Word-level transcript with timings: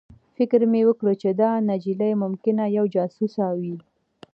فکر 0.35 0.61
مې 0.71 0.81
وکړ 0.87 1.07
چې 1.21 1.29
دا 1.41 1.49
نجلۍ 1.69 2.13
ممکنه 2.23 2.63
یوه 2.77 2.91
جاسوسه 2.95 3.45
وي 3.59 3.75